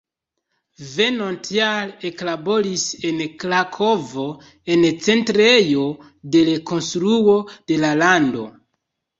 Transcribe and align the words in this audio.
Venontjare 0.91 2.09
eklaboris 2.09 2.85
en 3.09 3.21
Krakovo 3.43 4.25
en 4.77 4.89
Centrejo 5.09 5.87
de 6.37 6.45
Rekonstruo 6.51 7.39
de 7.53 7.83
la 7.85 7.97
Lando. 8.03 8.49